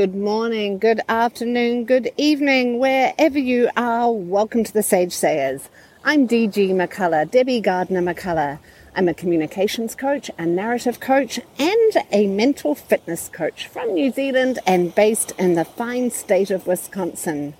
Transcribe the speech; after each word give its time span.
Good 0.00 0.14
morning, 0.14 0.78
good 0.78 1.02
afternoon, 1.10 1.84
good 1.84 2.10
evening, 2.16 2.78
wherever 2.78 3.38
you 3.38 3.68
are. 3.76 4.10
Welcome 4.10 4.64
to 4.64 4.72
the 4.72 4.82
Sage 4.82 5.12
Sayers. 5.12 5.68
I'm 6.02 6.26
DG 6.26 6.70
McCullough, 6.70 7.30
Debbi 7.30 7.62
Gardner 7.62 8.00
McCullough. 8.00 8.60
I'm 8.96 9.08
a 9.10 9.12
communications 9.12 9.94
coach, 9.94 10.30
a 10.38 10.46
narrative 10.46 11.00
coach, 11.00 11.38
and 11.58 11.92
a 12.10 12.26
mental 12.28 12.74
fitness 12.74 13.28
coach 13.28 13.66
from 13.66 13.92
New 13.92 14.10
Zealand 14.10 14.58
and 14.66 14.94
based 14.94 15.32
in 15.32 15.52
the 15.52 15.66
fine 15.66 16.10
state 16.10 16.50
of 16.50 16.66
Wisconsin. 16.66 17.52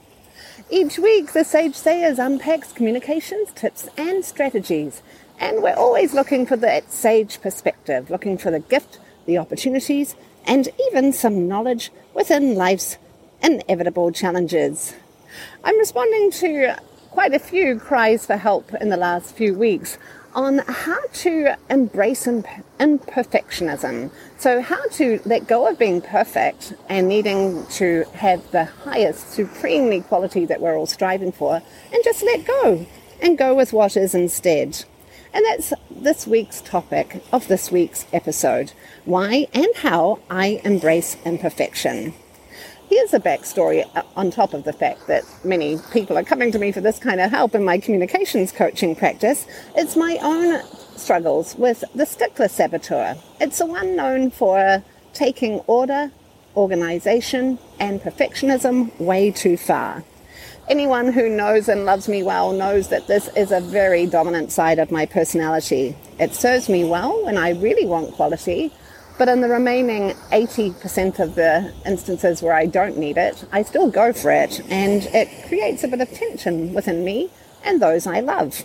Each 0.70 0.98
week, 0.98 1.34
the 1.34 1.44
Sage 1.44 1.74
Sayers 1.74 2.18
unpacks 2.18 2.72
communications 2.72 3.52
tips 3.54 3.86
and 3.98 4.24
strategies, 4.24 5.02
and 5.38 5.62
we're 5.62 5.74
always 5.74 6.14
looking 6.14 6.46
for 6.46 6.56
that 6.56 6.90
sage 6.90 7.42
perspective, 7.42 8.08
looking 8.08 8.38
for 8.38 8.50
the 8.50 8.60
gift, 8.60 8.98
the 9.26 9.36
opportunities, 9.36 10.16
and 10.46 10.68
even 10.88 11.12
some 11.12 11.48
knowledge 11.48 11.90
within 12.14 12.54
life's 12.54 12.98
inevitable 13.42 14.12
challenges. 14.12 14.94
I'm 15.64 15.78
responding 15.78 16.30
to 16.32 16.76
quite 17.10 17.34
a 17.34 17.38
few 17.38 17.78
cries 17.78 18.26
for 18.26 18.36
help 18.36 18.72
in 18.74 18.88
the 18.88 18.96
last 18.96 19.34
few 19.34 19.54
weeks 19.54 19.98
on 20.34 20.58
how 20.58 21.00
to 21.12 21.56
embrace 21.68 22.26
imperfectionism. 22.26 24.10
So, 24.38 24.60
how 24.60 24.86
to 24.92 25.20
let 25.24 25.46
go 25.46 25.66
of 25.66 25.78
being 25.78 26.00
perfect 26.00 26.74
and 26.88 27.08
needing 27.08 27.66
to 27.72 28.04
have 28.14 28.48
the 28.52 28.64
highest, 28.64 29.30
supremely 29.30 30.02
quality 30.02 30.46
that 30.46 30.60
we're 30.60 30.76
all 30.76 30.86
striving 30.86 31.32
for, 31.32 31.62
and 31.92 32.04
just 32.04 32.22
let 32.22 32.46
go 32.46 32.86
and 33.20 33.36
go 33.36 33.54
with 33.54 33.72
what 33.72 33.96
is 33.96 34.14
instead. 34.14 34.84
And 35.32 35.44
that's 35.46 35.72
this 35.90 36.26
week's 36.26 36.60
topic 36.60 37.22
of 37.32 37.48
this 37.48 37.70
week's 37.70 38.06
episode 38.12 38.72
why 39.04 39.46
and 39.52 39.68
how 39.76 40.18
I 40.30 40.60
embrace 40.64 41.16
imperfection. 41.24 42.14
Here's 42.88 43.14
a 43.14 43.20
backstory 43.20 43.88
on 44.16 44.32
top 44.32 44.52
of 44.52 44.64
the 44.64 44.72
fact 44.72 45.06
that 45.06 45.22
many 45.44 45.78
people 45.92 46.18
are 46.18 46.24
coming 46.24 46.50
to 46.50 46.58
me 46.58 46.72
for 46.72 46.80
this 46.80 46.98
kind 46.98 47.20
of 47.20 47.30
help 47.30 47.54
in 47.54 47.64
my 47.64 47.78
communications 47.78 48.50
coaching 48.50 48.96
practice. 48.96 49.46
It's 49.76 49.94
my 49.94 50.18
own 50.20 50.64
struggles 50.96 51.54
with 51.54 51.84
the 51.94 52.04
stickler 52.04 52.48
saboteur. 52.48 53.16
It's 53.40 53.58
the 53.58 53.66
one 53.66 53.94
known 53.94 54.32
for 54.32 54.82
taking 55.12 55.60
order, 55.68 56.10
organization, 56.56 57.60
and 57.78 58.00
perfectionism 58.00 58.98
way 58.98 59.30
too 59.30 59.56
far. 59.56 60.02
Anyone 60.70 61.12
who 61.12 61.28
knows 61.28 61.68
and 61.68 61.84
loves 61.84 62.08
me 62.08 62.22
well 62.22 62.52
knows 62.52 62.90
that 62.90 63.08
this 63.08 63.26
is 63.36 63.50
a 63.50 63.60
very 63.60 64.06
dominant 64.06 64.52
side 64.52 64.78
of 64.78 64.92
my 64.92 65.04
personality. 65.04 65.96
It 66.20 66.32
serves 66.32 66.68
me 66.68 66.84
well 66.84 67.24
when 67.24 67.36
I 67.36 67.50
really 67.50 67.86
want 67.86 68.14
quality, 68.14 68.72
but 69.18 69.28
in 69.28 69.40
the 69.40 69.48
remaining 69.48 70.10
80% 70.30 71.18
of 71.18 71.34
the 71.34 71.74
instances 71.84 72.40
where 72.40 72.52
I 72.52 72.66
don't 72.66 72.96
need 72.96 73.18
it, 73.18 73.44
I 73.50 73.62
still 73.62 73.90
go 73.90 74.12
for 74.12 74.30
it, 74.30 74.60
and 74.70 75.02
it 75.06 75.48
creates 75.48 75.82
a 75.82 75.88
bit 75.88 76.02
of 76.02 76.12
tension 76.12 76.72
within 76.72 77.04
me 77.04 77.32
and 77.64 77.82
those 77.82 78.06
I 78.06 78.20
love. 78.20 78.64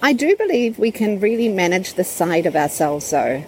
I 0.00 0.12
do 0.12 0.36
believe 0.36 0.78
we 0.78 0.92
can 0.92 1.18
really 1.18 1.48
manage 1.48 1.94
this 1.94 2.08
side 2.08 2.46
of 2.46 2.54
ourselves, 2.54 3.10
though. 3.10 3.44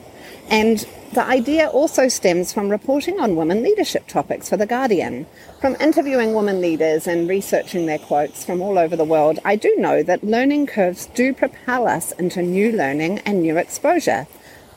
And 0.49 0.87
the 1.13 1.25
idea 1.25 1.69
also 1.69 2.09
stems 2.09 2.53
from 2.53 2.69
reporting 2.69 3.21
on 3.21 3.37
women 3.37 3.63
leadership 3.63 4.07
topics 4.09 4.49
for 4.49 4.57
The 4.57 4.67
Guardian. 4.67 5.27
From 5.61 5.77
interviewing 5.81 6.35
women 6.35 6.61
leaders 6.61 7.07
and 7.07 7.29
researching 7.29 7.87
their 7.87 7.99
quotes 7.99 8.45
from 8.45 8.61
all 8.61 8.79
over 8.79 8.97
the 8.97 9.05
world, 9.05 9.39
I 9.45 9.57
do 9.57 9.75
know 9.77 10.03
that 10.03 10.25
learning 10.25 10.67
curves 10.67 11.07
do 11.07 11.33
propel 11.33 11.87
us 11.87 12.13
into 12.13 12.43
new 12.43 12.73
learning 12.73 13.21
and 13.21 13.43
new 13.43 13.57
exposure. 13.57 14.27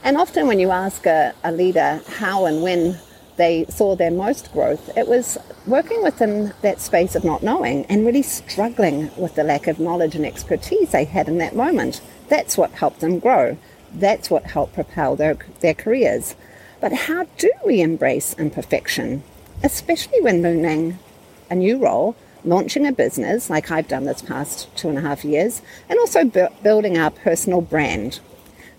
And 0.04 0.16
often, 0.16 0.48
when 0.48 0.60
you 0.60 0.72
ask 0.72 1.06
a, 1.06 1.34
a 1.44 1.52
leader 1.52 2.02
how 2.08 2.46
and 2.46 2.62
when 2.62 3.00
they 3.38 3.66
saw 3.70 3.96
their 3.96 4.12
most 4.12 4.52
growth, 4.54 4.96
it 4.98 5.08
was 5.08 5.38
working 5.66 6.04
within 6.04 6.54
that 6.62 6.82
space 6.82 7.16
of 7.16 7.24
not 7.24 7.44
knowing 7.44 7.86
and 7.86 8.06
really 8.06 8.24
struggling 8.24 9.12
with 9.18 9.36
the 9.36 9.44
lack 9.44 9.68
of 9.68 9.80
knowledge 9.80 10.16
and 10.16 10.26
expertise 10.26 10.92
they 10.92 11.06
had 11.06 11.28
in 11.28 11.38
that 11.40 11.56
moment. 11.56 12.02
That's 12.30 12.58
what 12.58 12.72
helped 12.72 13.00
them 13.00 13.20
grow. 13.20 13.58
That's 13.94 14.30
what 14.30 14.46
helped 14.46 14.74
propel 14.74 15.16
their, 15.16 15.38
their 15.62 15.74
careers. 15.74 16.36
But 16.80 16.94
how 16.94 17.26
do 17.38 17.52
we 17.66 17.82
embrace 17.82 18.36
imperfection, 18.38 19.24
especially 19.64 20.22
when 20.22 20.42
learning 20.42 21.00
a 21.50 21.56
new 21.56 21.78
role, 21.78 22.16
launching 22.44 22.86
a 22.86 22.92
business 22.92 23.50
like 23.50 23.72
I've 23.72 23.88
done 23.88 24.06
this 24.06 24.22
past 24.22 24.76
two 24.76 24.90
and 24.90 24.98
a 24.98 25.02
half 25.02 25.26
years, 25.26 25.62
and 25.90 26.00
also 26.00 26.24
bu- 26.24 26.50
building 26.62 26.98
our 26.98 27.10
personal 27.10 27.62
brand? 27.62 28.20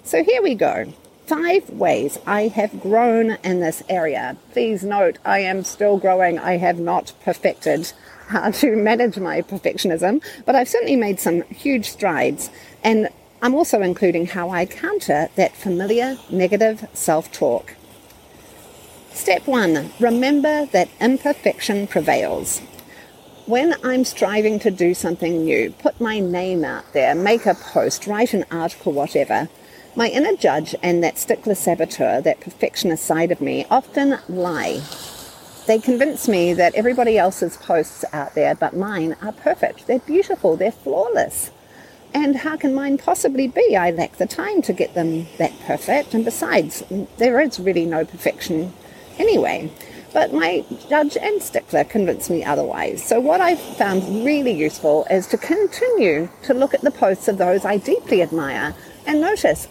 So 0.05 0.23
here 0.23 0.43
we 0.43 0.55
go 0.55 0.93
five 1.29 1.69
ways 1.69 2.19
I 2.27 2.49
have 2.49 2.81
grown 2.81 3.33
in 3.45 3.61
this 3.61 3.83
area. 3.87 4.39
Please 4.53 4.83
note, 4.83 5.19
I 5.27 5.41
am 5.41 5.63
still 5.63 5.99
growing. 5.99 6.39
I 6.39 6.57
have 6.57 6.79
not 6.81 7.13
perfected 7.23 7.93
how 8.29 8.51
to 8.51 8.75
manage 8.91 9.19
my 9.19 9.43
perfectionism, 9.43 10.23
but 10.47 10.55
I've 10.55 10.71
certainly 10.71 10.97
made 10.97 11.21
some 11.21 11.43
huge 11.43 11.91
strides. 11.91 12.49
And 12.83 13.11
I'm 13.41 13.55
also 13.55 13.83
including 13.83 14.27
how 14.27 14.51
I 14.51 14.67
counter 14.67 15.29
that 15.37 15.55
familiar 15.57 16.19
negative 16.29 16.89
self 16.93 17.31
talk. 17.31 17.77
Step 19.13 19.47
one 19.47 19.93
remember 20.01 20.67
that 20.67 20.89
imperfection 21.01 21.87
prevails. 21.87 22.61
When 23.47 23.75
I'm 23.85 24.05
striving 24.05 24.59
to 24.61 24.71
do 24.71 24.93
something 24.93 25.45
new, 25.45 25.71
put 25.71 26.01
my 26.01 26.19
name 26.19 26.65
out 26.65 26.93
there, 26.93 27.15
make 27.15 27.47
a 27.47 27.55
post, 27.55 28.07
write 28.07 28.35
an 28.35 28.45
article, 28.51 28.93
whatever, 28.93 29.49
my 29.95 30.09
inner 30.09 30.37
judge 30.37 30.75
and 30.83 31.03
that 31.03 31.19
stickler 31.19 31.55
saboteur, 31.55 32.21
that 32.21 32.41
perfectionist 32.41 33.05
side 33.05 33.33
of 33.33 33.41
me, 33.41 33.65
often 33.71 34.19
lie. 34.29 34.83
They 35.67 35.79
convince 35.79 36.29
me 36.29 36.55
that 36.55 36.75
everybody 36.75 37.19
else's 37.19 37.57
posts 37.57 38.05
out 38.13 38.35
there 38.35 38.55
but 38.55 38.77
mine 38.77 39.17
are 39.23 39.33
perfect. 39.33 39.87
They're 39.87 39.99
beautiful. 40.01 40.57
They're 40.57 40.73
flawless. 40.73 41.51
And 42.15 42.37
how 42.37 42.57
can 42.57 42.75
mine 42.75 42.99
possibly 42.99 43.49
be? 43.49 43.77
I 43.77 43.91
lack 43.91 44.17
the 44.17 44.27
time 44.27 44.63
to 44.63 44.73
get 44.73 44.95
them 44.95 45.27
that 45.39 45.59
perfect. 45.61 46.15
And 46.15 46.25
besides, 46.25 46.83
there 47.19 47.41
is 47.41 47.61
really 47.61 47.85
no 47.85 48.05
perfection 48.05 48.73
anyway. 49.19 49.71
But 50.13 50.33
my 50.33 50.65
judge 50.89 51.17
and 51.19 51.43
stickler 51.43 51.85
convinced 51.85 52.31
me 52.31 52.43
otherwise. 52.43 53.05
So, 53.05 53.21
what 53.21 53.43
I've 53.43 53.61
found 53.61 54.25
really 54.25 54.53
useful 54.53 55.07
is 55.11 55.27
to 55.29 55.37
continue 55.37 56.31
to 56.45 56.55
look 56.55 56.73
at 56.73 56.81
the 56.81 56.91
posts 56.91 57.29
of 57.29 57.37
those 57.37 57.65
I 57.65 57.77
deeply 57.77 58.23
admire 58.23 58.75
and 59.07 59.21
notice 59.21 59.69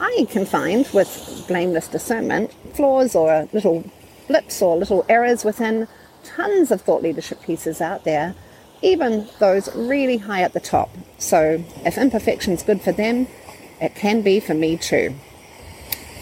I 0.00 0.26
can 0.30 0.46
find 0.46 0.88
with 0.94 1.44
blameless 1.48 1.88
discernment 1.88 2.52
flaws 2.74 3.14
or 3.14 3.48
little 3.52 3.84
blips 4.28 4.62
or 4.62 4.76
little 4.76 5.04
errors 5.08 5.44
within 5.44 5.88
tons 6.24 6.70
of 6.70 6.80
thought 6.82 7.02
leadership 7.02 7.42
pieces 7.42 7.80
out 7.80 8.04
there, 8.04 8.34
even 8.82 9.28
those 9.38 9.74
really 9.74 10.18
high 10.18 10.42
at 10.42 10.52
the 10.52 10.60
top. 10.60 10.90
So 11.18 11.64
if 11.84 11.98
imperfection 11.98 12.52
is 12.54 12.62
good 12.62 12.80
for 12.80 12.92
them, 12.92 13.26
it 13.80 13.94
can 13.94 14.22
be 14.22 14.40
for 14.40 14.54
me 14.54 14.76
too. 14.76 15.14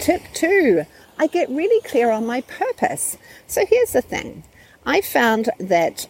Tip 0.01 0.23
two, 0.33 0.87
I 1.19 1.27
get 1.27 1.49
really 1.51 1.81
clear 1.83 2.11
on 2.11 2.27
my 2.27 2.41
purpose. 2.43 3.19
So 3.47 3.67
here's 3.67 3.93
the 3.93 4.03
thing 4.03 4.45
I 4.87 5.01
found 5.01 5.51
that 5.59 6.07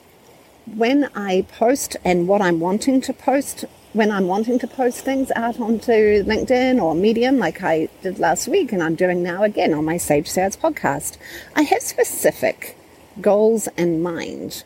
when 0.66 1.08
I 1.14 1.46
post 1.50 1.96
and 2.04 2.28
what 2.28 2.42
I'm 2.42 2.60
wanting 2.60 3.00
to 3.02 3.12
post 3.12 3.64
when 3.94 4.12
I'm 4.12 4.28
wanting 4.28 4.58
to 4.58 4.66
post 4.66 5.00
things 5.00 5.30
out 5.34 5.58
onto 5.58 6.22
LinkedIn 6.22 6.80
or 6.80 6.94
Medium, 6.94 7.38
like 7.38 7.62
I 7.62 7.88
did 8.02 8.18
last 8.18 8.46
week 8.46 8.70
and 8.70 8.82
I'm 8.82 8.94
doing 8.94 9.22
now 9.22 9.42
again 9.42 9.72
on 9.72 9.86
my 9.86 9.96
Sage 9.96 10.28
Sayers 10.28 10.56
podcast, 10.56 11.16
I 11.56 11.62
have 11.62 11.80
specific 11.80 12.76
goals 13.20 13.66
in 13.78 14.02
mind. 14.02 14.62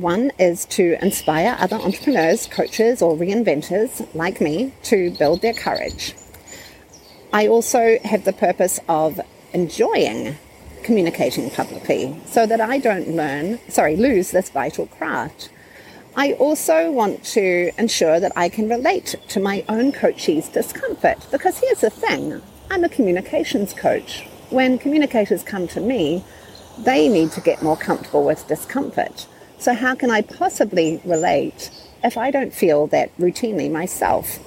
One 0.00 0.30
is 0.38 0.66
to 0.66 1.02
inspire 1.02 1.56
other 1.58 1.76
entrepreneurs, 1.76 2.46
coaches, 2.46 3.00
or 3.00 3.16
reinventors 3.16 4.06
like 4.14 4.42
me 4.42 4.74
to 4.82 5.10
build 5.12 5.40
their 5.40 5.54
courage. 5.54 6.14
I 7.32 7.48
also 7.48 7.98
have 8.04 8.24
the 8.24 8.34
purpose 8.34 8.78
of 8.90 9.18
enjoying 9.54 10.36
communicating 10.82 11.48
publicly 11.48 12.20
so 12.26 12.44
that 12.46 12.60
I 12.60 12.76
don't 12.76 13.08
learn, 13.16 13.58
sorry, 13.70 13.96
lose 13.96 14.32
this 14.32 14.50
vital 14.50 14.86
craft. 14.86 15.48
I 16.14 16.34
also 16.34 16.92
want 16.92 17.24
to 17.32 17.70
ensure 17.78 18.20
that 18.20 18.32
I 18.36 18.50
can 18.50 18.68
relate 18.68 19.14
to 19.28 19.40
my 19.40 19.64
own 19.66 19.92
coachee's 19.92 20.50
discomfort 20.50 21.26
because 21.30 21.58
here's 21.58 21.80
the 21.80 21.88
thing 21.88 22.42
I'm 22.70 22.84
a 22.84 22.90
communications 22.90 23.72
coach. 23.72 24.26
When 24.50 24.76
communicators 24.76 25.42
come 25.42 25.66
to 25.68 25.80
me, 25.80 26.22
they 26.78 27.08
need 27.08 27.32
to 27.32 27.40
get 27.40 27.62
more 27.62 27.78
comfortable 27.78 28.26
with 28.26 28.46
discomfort. 28.46 29.26
So, 29.58 29.74
how 29.74 29.94
can 29.94 30.10
I 30.10 30.22
possibly 30.22 31.00
relate 31.04 31.70
if 32.04 32.16
I 32.16 32.30
don't 32.30 32.52
feel 32.52 32.86
that 32.88 33.16
routinely 33.18 33.70
myself? 33.70 34.38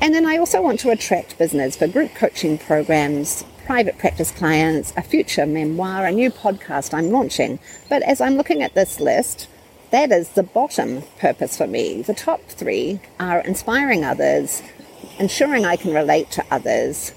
And 0.00 0.12
then 0.12 0.26
I 0.26 0.36
also 0.36 0.60
want 0.60 0.80
to 0.80 0.90
attract 0.90 1.38
business 1.38 1.76
for 1.76 1.86
group 1.86 2.14
coaching 2.14 2.58
programs, 2.58 3.44
private 3.64 3.98
practice 3.98 4.32
clients, 4.32 4.92
a 4.96 5.02
future 5.02 5.46
memoir, 5.46 6.06
a 6.06 6.10
new 6.10 6.30
podcast 6.30 6.92
I'm 6.92 7.10
launching. 7.10 7.60
But 7.88 8.02
as 8.02 8.20
I'm 8.20 8.34
looking 8.34 8.62
at 8.62 8.74
this 8.74 8.98
list, 8.98 9.48
that 9.92 10.10
is 10.10 10.30
the 10.30 10.42
bottom 10.42 11.02
purpose 11.18 11.56
for 11.56 11.66
me. 11.66 12.02
The 12.02 12.14
top 12.14 12.42
three 12.48 13.00
are 13.20 13.40
inspiring 13.40 14.04
others, 14.04 14.62
ensuring 15.18 15.64
I 15.64 15.76
can 15.76 15.94
relate 15.94 16.30
to 16.32 16.44
others, 16.50 17.12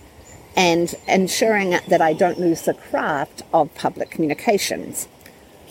and 0.56 0.94
ensuring 1.08 1.72
that 1.72 2.02
I 2.02 2.14
don't 2.14 2.40
lose 2.40 2.62
the 2.62 2.74
craft 2.74 3.42
of 3.52 3.74
public 3.76 4.12
communications. 4.12 5.08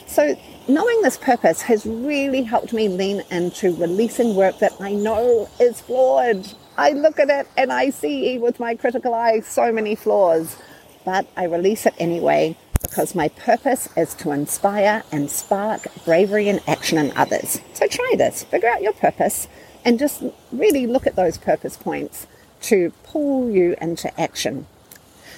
So, 0.07 0.37
knowing 0.69 1.03
this 1.03 1.17
purpose 1.17 1.63
has 1.63 1.85
really 1.85 2.43
helped 2.43 2.73
me 2.73 2.89
lean 2.89 3.23
into 3.31 3.75
releasing 3.77 4.35
work 4.35 4.59
that 4.61 4.73
I 4.81 4.93
know 4.93 5.49
is 5.61 5.81
flawed. 5.81 6.47
I 6.77 6.91
look 6.91 7.19
at 7.19 7.31
it 7.31 7.47
and 7.57 7.73
I 7.73 7.91
see 7.91 8.39
with 8.39 8.59
my 8.59 8.75
critical 8.75 9.15
eye 9.15 9.41
so 9.41 9.73
many 9.73 9.95
flaws, 9.95 10.57
but 11.05 11.27
I 11.37 11.45
release 11.45 11.87
it 11.87 11.95
anyway 11.99 12.57
because 12.81 13.15
my 13.15 13.29
purpose 13.29 13.89
is 13.97 14.15
to 14.15 14.31
inspire 14.31 15.03
and 15.11 15.31
spark 15.31 15.87
bravery 16.05 16.49
and 16.49 16.61
action 16.67 16.99
in 16.99 17.17
others. 17.17 17.61
So 17.73 17.87
try 17.87 18.15
this, 18.17 18.45
figure 18.45 18.69
out 18.69 18.83
your 18.83 18.93
purpose, 18.93 19.49
and 19.85 19.99
just 19.99 20.23
really 20.53 20.87
look 20.87 21.07
at 21.07 21.17
those 21.17 21.39
purpose 21.39 21.77
points 21.77 22.27
to 22.63 22.93
pull 23.05 23.51
you 23.51 23.75
into 23.81 24.19
action. 24.21 24.67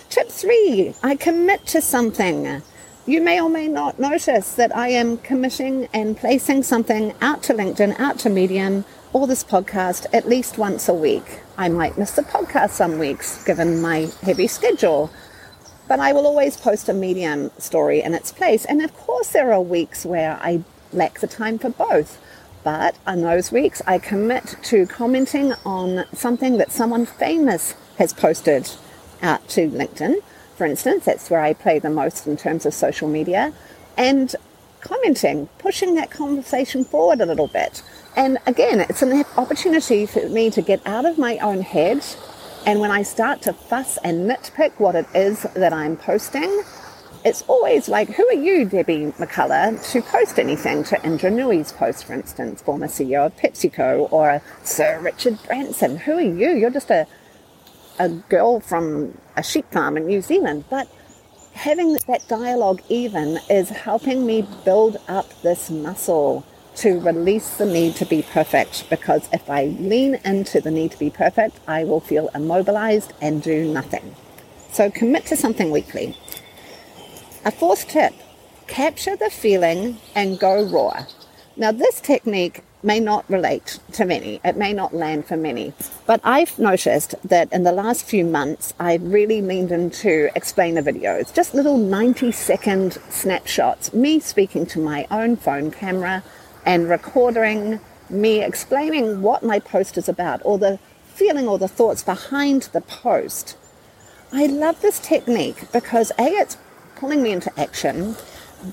Tip 0.09 0.29
three, 0.29 0.95
I 1.03 1.17
commit 1.17 1.67
to 1.67 1.81
something. 1.81 2.63
You 3.09 3.21
may 3.21 3.41
or 3.41 3.49
may 3.49 3.69
not 3.69 4.01
notice 4.01 4.55
that 4.55 4.77
I 4.77 4.89
am 4.89 5.19
committing 5.19 5.87
and 5.95 6.17
placing 6.17 6.65
something 6.65 7.15
out 7.21 7.41
to 7.45 7.55
LinkedIn, 7.55 8.01
out 8.01 8.19
to 8.21 8.29
Medium, 8.29 8.85
or 9.13 9.29
this 9.29 9.45
podcast 9.45 10.07
at 10.13 10.29
least 10.29 10.59
once 10.59 10.89
a 10.89 10.95
week. 10.95 11.43
I 11.57 11.69
might 11.69 11.97
miss 11.97 12.11
the 12.11 12.23
podcast 12.23 12.71
some 12.71 12.99
weeks 12.99 13.45
given 13.45 13.81
my 13.81 14.09
heavy 14.23 14.49
schedule, 14.49 15.13
but 15.87 16.01
I 16.01 16.13
will 16.13 16.27
always 16.27 16.57
post 16.57 16.89
a 16.89 16.93
Medium 16.93 17.53
story 17.59 18.03
in 18.03 18.13
its 18.13 18.33
place. 18.33 18.65
And 18.65 18.83
of 18.83 18.93
course, 18.97 19.29
there 19.29 19.53
are 19.53 19.63
weeks 19.63 20.05
where 20.05 20.37
I 20.43 20.65
lack 20.93 21.21
the 21.21 21.29
time 21.29 21.61
for 21.61 21.71
both. 21.71 22.21
But 22.65 22.97
on 23.07 23.21
those 23.21 23.53
weeks, 23.53 23.81
I 23.87 24.01
commit 24.01 24.57
to 24.65 24.85
commenting 24.85 25.53
on 25.65 26.07
something 26.13 26.59
that 26.59 26.73
someone 26.73 27.07
famous 27.07 27.75
has 27.99 28.13
posted 28.13 28.73
out 29.23 29.47
to 29.51 29.71
LinkedIn. 29.71 30.17
For 30.57 30.67
instance, 30.67 31.05
that's 31.05 31.31
where 31.31 31.41
I 31.41 31.53
play 31.53 31.79
the 31.79 31.91
most 31.91 32.27
in 32.27 32.37
terms 32.37 32.65
of 32.67 32.75
social 32.75 33.09
media. 33.09 33.53
And 33.97 34.35
commenting, 34.81 35.49
pushing 35.59 35.95
that 35.97 36.11
conversation 36.11 36.85
forward 36.85 37.21
a 37.21 37.27
little 37.27 37.49
bit. 37.49 37.83
And 38.17 38.39
again, 38.47 38.81
it's 38.81 39.03
an 39.03 39.25
opportunity 39.37 40.07
for 40.07 40.29
me 40.29 40.51
to 40.51 40.63
get 40.63 40.81
out 40.87 41.05
of 41.05 41.19
my 41.19 41.39
own 41.39 41.61
head. 41.61 42.05
And 42.65 42.81
when 42.81 42.91
I 42.91 43.03
start 43.03 43.43
to 43.43 43.53
fuss 43.53 43.99
and 43.99 44.31
nitpick 44.31 44.73
what 44.79 44.95
it 44.95 45.07
is 45.15 45.43
that 45.55 45.73
I'm 45.73 45.97
posting, 45.97 46.63
it's 47.25 47.43
always 47.49 47.89
like, 47.89 48.11
who 48.11 48.27
are 48.29 48.35
you, 48.35 48.65
Debbi 48.65 49.13
McCullough, 49.17 49.91
to 49.91 50.03
post 50.03 50.39
anything 50.39 50.85
to 50.85 51.05
Indra 51.05 51.31
Nooyi's 51.31 51.73
post, 51.73 52.05
for 52.05 52.15
instance, 52.15 52.63
former 52.63 52.87
CEO 52.87 53.27
of 53.27 53.37
PepsiCo, 53.37 54.11
or 54.13 54.41
Sir 54.63 55.01
Richard 55.01 55.39
Branson? 55.47 55.97
Who 55.97 56.13
are 56.13 56.21
you? 56.21 56.51
You're 56.51 56.71
just 56.71 56.91
a, 56.91 57.07
a 57.99 58.09
girl 58.09 58.61
from 58.61 59.19
a 59.37 59.43
sheep 59.43 59.71
farm 59.73 59.97
in 59.97 60.07
New 60.07 60.21
Zealand. 60.21 60.65
But 60.71 60.89
having 61.55 61.95
that 62.07 62.27
dialogue 62.29 62.83
even 62.89 63.39
is 63.49 63.71
helping 63.71 64.27
me 64.27 64.47
build 64.65 64.97
up 65.09 65.27
this 65.43 65.71
muscle 65.71 66.45
to 66.77 67.01
release 67.01 67.57
the 67.57 67.65
need 67.65 67.97
to 67.97 68.05
be 68.05 68.23
perfect 68.23 68.89
because 68.91 69.29
if 69.33 69.49
I 69.49 69.67
lean 69.79 70.17
into 70.25 70.61
the 70.61 70.71
need 70.71 70.93
to 70.93 70.99
be 70.99 71.11
perfect, 71.11 71.59
I 71.67 71.85
will 71.85 72.01
feel 72.01 72.29
immobilized 72.35 73.15
and 73.23 73.43
do 73.43 73.73
nothing. 73.73 74.15
So 74.73 74.91
commit 74.91 75.25
to 75.27 75.37
something 75.37 75.71
weekly. 75.71 76.17
A 77.47 77.51
fourth 77.51 77.89
tip 77.89 78.13
capture 78.67 79.17
the 79.17 79.31
feeling 79.31 79.99
and 80.15 80.39
go 80.39 80.63
raw. 80.63 81.07
Now, 81.57 81.73
this 81.73 82.01
technique 82.01 82.63
may 82.83 83.01
not 83.01 83.29
relate 83.29 83.79
to 83.93 84.05
many, 84.05 84.41
it 84.45 84.57
may 84.57 84.73
not 84.73 84.95
land 84.95 85.27
for 85.27 85.37
many, 85.37 85.73
but 86.07 86.21
I've 86.23 86.59
noticed 86.59 87.15
that 87.25 87.53
in 87.53 87.65
the 87.65 87.73
last 87.73 88.05
few 88.05 88.25
months, 88.25 88.75
I've 88.79 89.03
really 89.03 89.41
leaned 89.41 89.73
into 89.73 90.31
explainer 90.37 90.83
videos, 90.83 91.33
just 91.35 91.55
little 91.55 91.79
90 91.79 92.33
second 92.33 92.99
snapshots, 93.09 93.93
me 93.93 94.21
speaking 94.21 94.67
to 94.67 94.79
my 94.79 95.07
own 95.11 95.37
phone 95.37 95.71
camera 95.71 96.23
and 96.65 96.89
recording 96.89 97.81
me 98.09 98.43
explaining 98.43 99.23
what 99.23 99.43
my 99.43 99.59
post 99.59 99.99
is 99.99 100.09
about 100.09 100.41
or 100.45 100.59
the 100.59 100.79
feeling 101.07 101.49
or 101.49 101.59
the 101.59 101.69
thoughts 101.69 102.03
behind 102.03 102.63
the 102.73 102.81
post. 102.81 103.57
I 104.33 104.47
love 104.47 104.81
this 104.81 104.99
technique 105.01 105.73
because 105.73 106.13
A, 106.19 106.25
it's 106.25 106.59
pulling 106.97 107.23
me 107.23 107.33
into 107.33 107.59
action. 107.59 108.17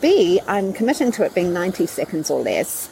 B, 0.01 0.39
I'm 0.47 0.73
committing 0.73 1.11
to 1.13 1.23
it 1.23 1.35
being 1.35 1.53
90 1.53 1.85
seconds 1.85 2.29
or 2.29 2.41
less. 2.41 2.89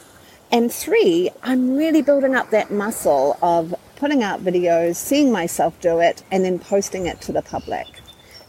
And 0.52 0.70
three, 0.70 1.30
I'm 1.42 1.76
really 1.76 2.02
building 2.02 2.34
up 2.34 2.50
that 2.50 2.70
muscle 2.70 3.38
of 3.40 3.74
putting 3.96 4.22
out 4.22 4.44
videos, 4.44 4.96
seeing 4.96 5.32
myself 5.32 5.80
do 5.80 5.98
it, 6.00 6.22
and 6.30 6.44
then 6.44 6.58
posting 6.58 7.06
it 7.06 7.22
to 7.22 7.32
the 7.32 7.40
public. 7.40 7.86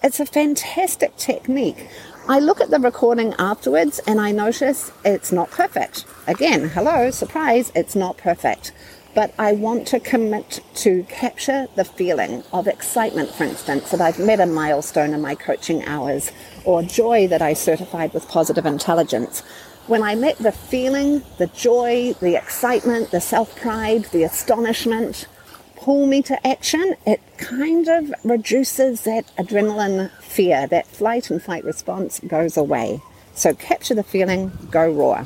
It's 0.04 0.20
a 0.20 0.26
fantastic 0.26 1.16
technique. 1.16 1.88
I 2.28 2.40
look 2.40 2.60
at 2.60 2.72
the 2.72 2.80
recording 2.80 3.34
afterwards 3.40 4.02
and 4.06 4.20
I 4.20 4.34
notice 4.34 4.92
it's 5.06 5.32
not 5.32 5.50
perfect. 5.50 6.04
Again, 6.28 6.68
hello, 6.70 7.10
surprise, 7.10 7.72
it's 7.74 7.96
not 7.96 8.18
perfect 8.18 8.74
but 9.16 9.34
I 9.38 9.54
want 9.54 9.88
to 9.88 10.00
commit 10.00 10.62
to 10.76 11.04
capture 11.04 11.68
the 11.76 11.86
feeling 11.86 12.44
of 12.52 12.68
excitement, 12.68 13.30
for 13.30 13.44
instance, 13.44 13.92
that 13.92 14.02
I've 14.02 14.20
met 14.20 14.40
a 14.40 14.46
milestone 14.46 15.14
in 15.14 15.22
my 15.22 15.36
coaching 15.36 15.84
hours, 15.86 16.32
or 16.66 16.82
joy 16.82 17.28
that 17.28 17.42
I 17.42 17.54
certified 17.54 18.14
with 18.14 18.28
positive 18.28 18.66
intelligence. 18.66 19.44
When 19.88 20.02
I 20.02 20.16
let 20.16 20.38
the 20.38 20.52
feeling, 20.52 21.24
the 21.38 21.48
joy, 21.48 22.14
the 22.22 22.36
excitement, 22.36 23.12
the 23.12 23.20
self 23.20 23.56
pride, 23.60 24.06
the 24.06 24.24
astonishment 24.24 25.28
pull 25.76 26.08
me 26.08 26.22
to 26.22 26.48
action, 26.48 26.96
it 27.06 27.20
kind 27.38 27.90
of 27.90 28.14
reduces 28.24 29.02
that 29.02 29.26
adrenaline 29.38 30.10
fear. 30.22 30.68
That 30.68 30.88
flight 30.88 31.30
and 31.30 31.42
fight 31.42 31.66
response 31.66 32.22
goes 32.22 32.56
away. 32.56 33.02
So 33.36 33.54
capture 33.54 33.94
the 33.94 34.04
feeling, 34.04 34.52
go 34.72 34.90
raw. 34.90 35.26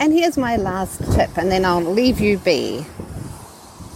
And 0.00 0.12
here's 0.12 0.38
my 0.38 0.56
last 0.56 0.98
tip, 1.12 1.36
and 1.36 1.50
then 1.50 1.64
I'll 1.64 1.80
leave 1.80 2.20
you 2.20 2.38
be. 2.38 2.86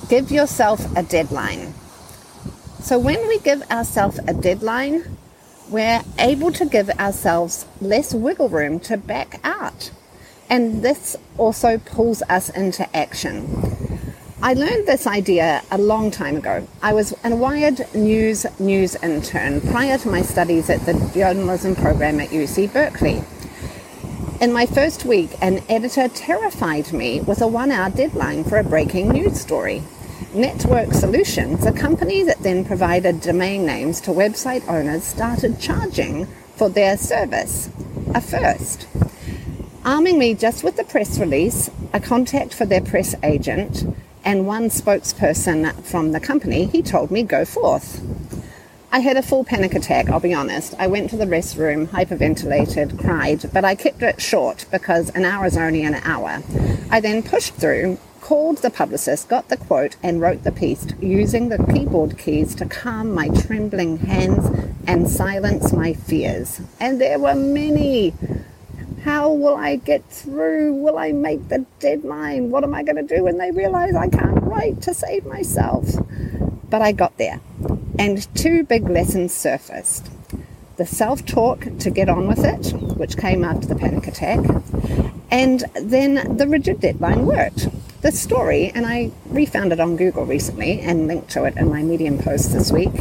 Give 0.09 0.31
yourself 0.31 0.85
a 0.97 1.03
deadline. 1.03 1.73
So, 2.83 2.99
when 2.99 3.29
we 3.29 3.39
give 3.41 3.63
ourselves 3.71 4.19
a 4.27 4.35
deadline, 4.35 5.05
we're 5.71 6.03
able 6.19 6.51
to 6.53 6.67
give 6.67 6.91
ourselves 6.91 7.65
less 7.81 8.13
wiggle 8.13 8.49
room 8.49 8.81
to 8.81 8.97
back 8.97 9.41
out. 9.45 9.93
And 10.49 10.83
this 10.83 11.17
also 11.39 11.79
pulls 11.79 12.23
us 12.23 12.51
into 12.51 12.85
action. 12.95 13.71
I 14.43 14.55
learned 14.55 14.89
this 14.89 15.07
idea 15.07 15.63
a 15.71 15.79
long 15.79 16.11
time 16.11 16.37
ago. 16.37 16.67
I 16.83 16.93
was 16.93 17.15
a 17.23 17.37
Wired 17.37 17.87
News 17.95 18.47
news 18.59 18.97
intern 18.97 19.61
prior 19.61 19.97
to 19.99 20.09
my 20.09 20.23
studies 20.23 20.69
at 20.71 20.87
the 20.87 20.95
journalism 21.15 21.77
program 21.77 22.19
at 22.19 22.31
UC 22.31 22.73
Berkeley. 22.73 23.23
In 24.41 24.53
my 24.53 24.67
first 24.67 25.05
week, 25.05 25.31
an 25.41 25.63
editor 25.69 26.09
terrified 26.09 26.93
me 26.93 27.21
with 27.21 27.43
a 27.43 27.47
one 27.47 27.71
hour 27.71 27.91
deadline 27.91 28.43
for 28.43 28.59
a 28.59 28.65
breaking 28.65 29.11
news 29.11 29.39
story. 29.39 29.83
Network 30.35 30.93
Solutions, 30.93 31.67
a 31.67 31.73
company 31.73 32.23
that 32.23 32.39
then 32.45 32.65
provided 32.65 33.21
domain 33.21 33.67
names 33.67 34.01
to 34.03 34.13
website 34.13 34.67
owners, 34.69 35.03
started 35.03 35.59
charging 35.59 36.27
for 36.55 36.69
their 36.69 36.97
service. 36.97 37.69
A 38.15 38.21
first. 38.21 38.87
Arming 39.85 40.21
me 40.21 40.35
just 40.35 40.63
with 40.63 40.77
the 40.77 40.85
press 40.85 41.19
release, 41.19 41.69
a 41.93 41.99
contact 41.99 42.55
for 42.55 42.65
their 42.65 42.81
press 42.81 43.17
agent, 43.25 43.85
and 44.25 44.47
one 44.47 44.69
spokesperson 44.69 45.75
from 45.83 46.13
the 46.13 46.21
company, 46.21 46.67
he 46.67 46.81
told 46.81 47.11
me 47.11 47.25
go 47.25 47.45
forth. 47.45 48.01
I 48.93 48.99
had 48.99 49.17
a 49.17 49.23
full 49.23 49.45
panic 49.45 49.75
attack, 49.77 50.11
I'll 50.11 50.19
be 50.19 50.35
honest. 50.35 50.75
I 50.77 50.89
went 50.89 51.11
to 51.11 51.17
the 51.17 51.25
restroom, 51.25 51.87
hyperventilated, 51.87 52.99
cried, 52.99 53.49
but 53.53 53.65
I 53.65 53.77
kept 53.77 54.03
it 54.03 54.21
short 54.21 54.67
because 54.73 55.11
an 55.11 55.25
hour 55.25 55.47
is 55.47 55.57
only 55.57 55.85
an 55.85 55.95
hour. 55.95 56.43
I 56.91 56.99
then 56.99 57.23
pushed 57.23 57.55
through, 57.55 57.99
called 58.21 58.59
the 58.59 58.71
publicist, 58.71 59.29
got 59.29 59.49
the 59.49 59.57
quote, 59.57 59.95
and 60.03 60.21
wrote 60.21 60.43
the 60.43 60.51
piece 60.51 60.89
using 61.01 61.51
the 61.51 61.65
keyboard 61.73 62.19
keys 62.19 62.53
to 62.57 62.67
calm 62.67 63.15
my 63.15 63.29
trembling 63.29 63.99
hands 63.99 64.75
and 64.89 65.09
silence 65.09 65.73
my 65.73 65.93
fears. 65.93 66.61
And 66.81 67.01
there 67.01 67.21
were 67.21 67.37
many. 67.37 68.13
How 69.05 69.33
will 69.33 69.55
I 69.55 69.77
get 69.77 70.05
through? 70.11 70.75
Will 70.75 70.99
I 70.99 71.13
make 71.13 71.49
the 71.49 71.65
deadline? 71.79 72.51
What 72.51 72.65
am 72.65 72.75
I 72.75 72.83
going 72.83 72.97
to 72.97 73.17
do 73.17 73.23
when 73.23 73.39
they 73.39 73.53
realize 73.53 73.95
I 73.95 74.09
can't 74.09 74.43
write 74.43 74.83
to 74.83 74.95
save 74.95 75.27
myself? 75.27 75.95
But 76.69 76.83
I 76.83 76.91
got 76.91 77.17
there 77.19 77.41
and 78.01 78.35
two 78.35 78.65
big 78.65 78.89
lessons 78.89 79.35
surfaced 79.35 80.11
the 80.79 80.87
self 80.87 81.27
talk 81.27 81.67
to 81.79 81.91
get 81.91 82.09
on 82.09 82.27
with 82.27 82.43
it, 82.43 82.73
which 82.97 83.19
came 83.19 83.45
after 83.45 83.67
the 83.67 83.75
panic 83.75 84.07
attack, 84.07 84.41
and 85.31 85.65
then 85.75 86.39
the 86.39 86.49
rigid 86.49 86.81
deadline 86.81 87.27
worked. 87.27 87.69
The 88.01 88.11
story, 88.11 88.73
and 88.75 88.87
I 88.87 89.11
refound 89.27 89.75
it 89.75 89.81
on 89.81 89.97
Google 89.97 90.25
recently 90.25 90.81
and 90.81 91.07
linked 91.07 91.29
to 91.33 91.45
it 91.45 91.59
in 91.59 91.69
my 91.69 91.83
Medium 91.83 92.17
post 92.17 92.53
this 92.53 92.73
week, 92.73 92.95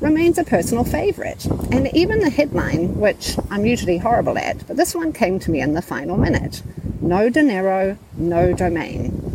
remains 0.00 0.38
a 0.38 0.44
personal 0.44 0.84
favourite. 0.84 1.44
And 1.72 1.92
even 1.96 2.20
the 2.20 2.30
headline, 2.30 2.94
which 3.00 3.36
I'm 3.50 3.66
usually 3.66 3.98
horrible 3.98 4.38
at, 4.38 4.64
but 4.68 4.76
this 4.76 4.94
one 4.94 5.12
came 5.12 5.40
to 5.40 5.50
me 5.50 5.60
in 5.60 5.74
the 5.74 5.82
final 5.82 6.16
minute 6.16 6.62
no 7.00 7.28
dinero, 7.28 7.98
no 8.16 8.52
domain. 8.52 9.25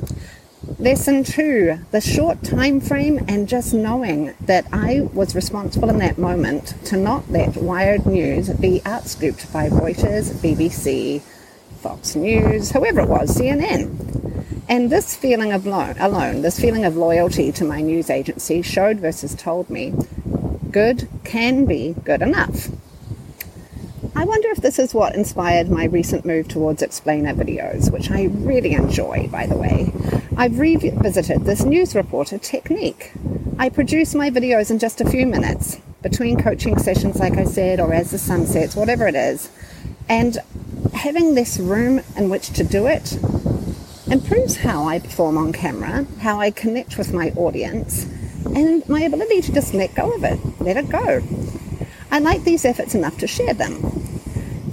Lesson 0.82 1.24
two, 1.24 1.78
the 1.92 2.02
short 2.02 2.42
time 2.42 2.80
frame 2.82 3.24
and 3.28 3.48
just 3.48 3.72
knowing 3.72 4.34
that 4.42 4.66
I 4.74 5.02
was 5.14 5.36
responsible 5.36 5.92
in 5.92 6.00
that 6.00 6.18
moment 6.18 6.74
to 6.86 6.98
not 6.98 7.30
let 7.30 7.56
Wired 7.56 8.08
News 8.08 8.50
be 8.50 8.80
outscooped 8.80 9.54
by 9.54 9.70
Reuters, 9.70 10.32
BBC, 10.42 11.22
Fox 11.82 12.16
News, 12.16 12.72
whoever 12.72 13.02
it 13.02 13.10
was, 13.10 13.38
CNN. 13.38 14.66
And 14.68 14.90
this 14.90 15.16
feeling 15.16 15.52
of 15.52 15.68
lo- 15.68 15.94
alone, 16.00 16.42
this 16.42 16.60
feeling 16.60 16.84
of 16.84 16.98
loyalty 16.98 17.52
to 17.52 17.64
my 17.64 17.82
news 17.82 18.10
agency 18.10 18.64
showed 18.64 19.00
versus 19.00 19.36
told 19.36 19.70
me 19.70 19.94
good 20.72 21.08
can 21.24 21.66
be 21.66 21.94
good 22.04 22.24
enough. 22.24 22.70
I 24.22 24.26
wonder 24.26 24.50
if 24.50 24.58
this 24.58 24.78
is 24.78 24.94
what 24.94 25.16
inspired 25.16 25.72
my 25.72 25.86
recent 25.86 26.26
move 26.26 26.48
towards 26.48 26.84
explainer 26.84 27.34
videos, 27.34 27.92
which 27.92 28.12
I 28.12 28.26
really 28.26 28.74
enjoy, 28.74 29.28
by 29.32 29.48
the 29.48 29.58
way. 29.58 29.92
I've 30.38 30.60
revisited 30.60 31.44
this 31.44 31.64
news 31.64 31.96
reporter 31.96 32.38
technique. 32.38 33.14
I 33.58 33.70
produce 33.70 34.14
my 34.14 34.30
videos 34.30 34.70
in 34.70 34.78
just 34.78 35.02
a 35.02 35.10
few 35.10 35.26
minutes, 35.26 35.78
between 36.04 36.40
coaching 36.40 36.78
sessions, 36.78 37.20
like 37.20 37.36
I 37.40 37.46
said, 37.46 37.80
or 37.80 37.96
as 37.96 38.12
the 38.12 38.20
sun 38.20 38.46
sets, 38.46 38.76
whatever 38.76 39.08
it 39.08 39.16
is. 39.16 39.50
And 40.08 40.38
having 40.94 41.34
this 41.34 41.58
room 41.58 42.04
in 42.16 42.30
which 42.30 42.52
to 42.52 42.64
do 42.64 42.86
it 42.86 43.18
improves 44.06 44.58
how 44.58 44.84
I 44.84 45.00
perform 45.00 45.36
on 45.36 45.52
camera, 45.52 46.06
how 46.20 46.40
I 46.40 46.52
connect 46.52 47.00
with 47.00 47.12
my 47.12 47.32
audience, 47.32 48.06
and 48.46 48.88
my 48.88 49.02
ability 49.02 49.42
to 49.42 49.52
just 49.52 49.74
let 49.74 49.96
go 49.96 50.14
of 50.14 50.24
it, 50.24 50.40
let 50.62 50.78
it 50.78 50.90
go. 50.90 51.24
I 52.12 52.20
like 52.20 52.44
these 52.44 52.66
efforts 52.66 52.94
enough 52.94 53.18
to 53.18 53.26
share 53.26 53.56
them. 53.56 54.01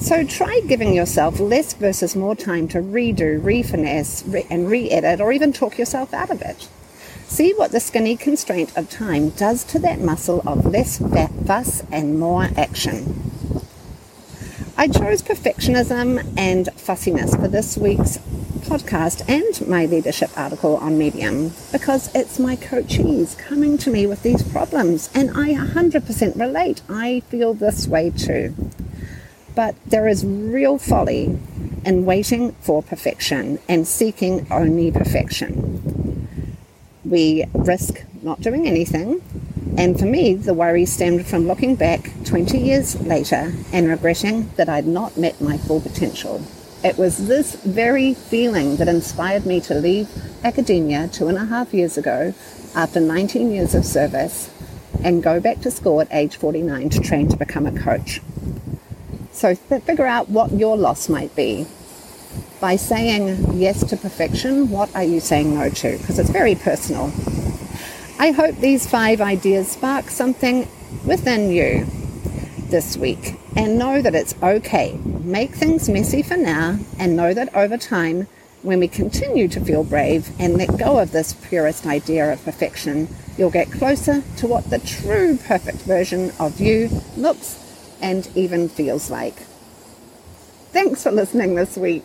So 0.00 0.24
try 0.24 0.60
giving 0.66 0.94
yourself 0.94 1.40
less 1.40 1.74
versus 1.74 2.14
more 2.14 2.36
time 2.36 2.68
to 2.68 2.78
redo, 2.78 3.40
refinesse, 3.40 4.22
re- 4.32 4.46
and 4.48 4.70
re 4.70 4.88
edit, 4.90 5.20
or 5.20 5.32
even 5.32 5.52
talk 5.52 5.76
yourself 5.76 6.14
out 6.14 6.30
of 6.30 6.40
it. 6.40 6.68
See 7.26 7.52
what 7.52 7.72
the 7.72 7.80
skinny 7.80 8.16
constraint 8.16 8.74
of 8.76 8.88
time 8.88 9.30
does 9.30 9.64
to 9.64 9.78
that 9.80 10.00
muscle 10.00 10.42
of 10.46 10.64
less 10.64 10.98
fuss 10.98 11.82
and 11.90 12.18
more 12.18 12.48
action. 12.56 13.32
I 14.76 14.86
chose 14.86 15.20
perfectionism 15.20 16.32
and 16.38 16.68
fussiness 16.76 17.34
for 17.34 17.48
this 17.48 17.76
week's 17.76 18.18
podcast 18.68 19.28
and 19.28 19.68
my 19.68 19.84
leadership 19.86 20.30
article 20.36 20.76
on 20.76 20.96
Medium 20.96 21.52
because 21.72 22.14
it's 22.14 22.38
my 22.38 22.54
coachees 22.54 23.36
coming 23.36 23.76
to 23.78 23.90
me 23.90 24.06
with 24.06 24.22
these 24.22 24.42
problems 24.42 25.10
and 25.12 25.30
I 25.30 25.54
100% 25.54 26.38
relate. 26.38 26.82
I 26.88 27.20
feel 27.28 27.52
this 27.52 27.88
way 27.88 28.10
too. 28.10 28.67
But 29.58 29.74
there 29.84 30.06
is 30.06 30.24
real 30.24 30.78
folly 30.78 31.36
in 31.84 32.04
waiting 32.04 32.52
for 32.60 32.80
perfection 32.80 33.58
and 33.68 33.88
seeking 33.88 34.46
only 34.52 34.92
perfection. 34.92 36.56
We 37.04 37.44
risk 37.54 38.04
not 38.22 38.40
doing 38.40 38.68
anything. 38.68 39.20
And 39.76 39.98
for 39.98 40.04
me, 40.04 40.34
the 40.34 40.54
worry 40.54 40.84
stemmed 40.86 41.26
from 41.26 41.48
looking 41.48 41.74
back 41.74 42.12
20 42.24 42.56
years 42.56 43.00
later 43.00 43.52
and 43.72 43.88
regretting 43.88 44.48
that 44.54 44.68
I'd 44.68 44.86
not 44.86 45.16
met 45.16 45.40
my 45.40 45.58
full 45.58 45.80
potential. 45.80 46.40
It 46.84 46.96
was 46.96 47.26
this 47.26 47.56
very 47.56 48.14
feeling 48.14 48.76
that 48.76 48.86
inspired 48.86 49.44
me 49.44 49.60
to 49.62 49.74
leave 49.74 50.08
academia 50.44 51.08
two 51.08 51.26
and 51.26 51.36
a 51.36 51.46
half 51.46 51.74
years 51.74 51.98
ago 51.98 52.32
after 52.76 53.00
19 53.00 53.50
years 53.50 53.74
of 53.74 53.84
service 53.84 54.52
and 55.02 55.20
go 55.20 55.40
back 55.40 55.62
to 55.62 55.70
school 55.72 56.00
at 56.00 56.06
age 56.12 56.36
49 56.36 56.90
to 56.90 57.00
train 57.00 57.26
to 57.26 57.36
become 57.36 57.66
a 57.66 57.76
coach. 57.76 58.20
So 59.38 59.54
figure 59.54 60.04
out 60.04 60.28
what 60.28 60.50
your 60.50 60.76
loss 60.76 61.08
might 61.08 61.36
be. 61.36 61.64
By 62.58 62.74
saying 62.74 63.56
yes 63.56 63.84
to 63.84 63.96
perfection, 63.96 64.68
what 64.68 64.92
are 64.96 65.04
you 65.04 65.20
saying 65.20 65.54
no 65.54 65.68
to? 65.68 65.96
Because 65.96 66.18
it's 66.18 66.28
very 66.28 66.56
personal. 66.56 67.12
I 68.18 68.32
hope 68.32 68.56
these 68.56 68.90
five 68.90 69.20
ideas 69.20 69.68
spark 69.70 70.10
something 70.10 70.66
within 71.06 71.52
you 71.52 71.86
this 72.68 72.96
week 72.96 73.38
and 73.54 73.78
know 73.78 74.02
that 74.02 74.16
it's 74.16 74.34
okay. 74.42 74.98
Make 75.04 75.54
things 75.54 75.88
messy 75.88 76.24
for 76.24 76.36
now 76.36 76.76
and 76.98 77.14
know 77.14 77.32
that 77.32 77.54
over 77.54 77.78
time, 77.78 78.26
when 78.62 78.80
we 78.80 78.88
continue 78.88 79.46
to 79.46 79.60
feel 79.60 79.84
brave 79.84 80.32
and 80.40 80.56
let 80.56 80.76
go 80.76 80.98
of 80.98 81.12
this 81.12 81.34
purest 81.34 81.86
idea 81.86 82.32
of 82.32 82.44
perfection, 82.44 83.06
you'll 83.36 83.50
get 83.50 83.70
closer 83.70 84.24
to 84.38 84.48
what 84.48 84.68
the 84.70 84.80
true 84.80 85.36
perfect 85.36 85.78
version 85.82 86.32
of 86.40 86.60
you 86.60 86.90
looks 87.16 87.67
and 88.00 88.28
even 88.34 88.68
feels 88.68 89.10
like. 89.10 89.36
Thanks 90.72 91.02
for 91.02 91.10
listening 91.10 91.54
this 91.54 91.76
week. 91.76 92.04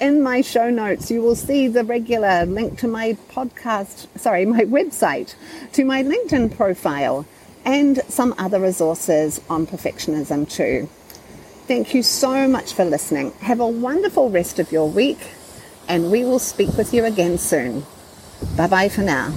In 0.00 0.22
my 0.22 0.40
show 0.40 0.70
notes, 0.70 1.10
you 1.10 1.20
will 1.20 1.34
see 1.34 1.68
the 1.68 1.84
regular 1.84 2.46
link 2.46 2.78
to 2.78 2.88
my 2.88 3.18
podcast, 3.30 4.06
sorry, 4.18 4.46
my 4.46 4.64
website, 4.64 5.34
to 5.72 5.84
my 5.84 6.02
LinkedIn 6.02 6.56
profile, 6.56 7.26
and 7.64 8.00
some 8.08 8.34
other 8.38 8.58
resources 8.58 9.40
on 9.50 9.66
perfectionism 9.66 10.50
too. 10.50 10.88
Thank 11.66 11.94
you 11.94 12.02
so 12.02 12.48
much 12.48 12.72
for 12.72 12.84
listening. 12.84 13.32
Have 13.40 13.60
a 13.60 13.66
wonderful 13.66 14.30
rest 14.30 14.58
of 14.58 14.72
your 14.72 14.88
week, 14.88 15.18
and 15.86 16.10
we 16.10 16.24
will 16.24 16.38
speak 16.38 16.76
with 16.76 16.94
you 16.94 17.04
again 17.04 17.36
soon. 17.36 17.84
Bye 18.56 18.68
bye 18.68 18.88
for 18.88 19.02
now. 19.02 19.34